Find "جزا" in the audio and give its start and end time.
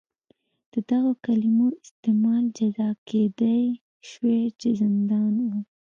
2.57-2.89